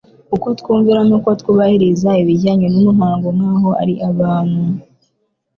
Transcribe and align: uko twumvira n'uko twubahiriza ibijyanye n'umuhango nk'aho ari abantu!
uko 0.35 0.47
twumvira 0.59 1.01
n'uko 1.07 1.29
twubahiriza 1.39 2.09
ibijyanye 2.21 2.67
n'umuhango 2.69 3.27
nk'aho 3.35 3.69
ari 3.81 3.93
abantu! 4.09 4.61